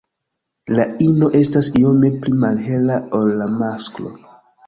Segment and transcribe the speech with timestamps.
[0.77, 4.15] La ino estas iome pli malhela ol la masklo.